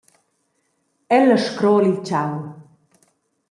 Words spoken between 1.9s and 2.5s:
il tgau.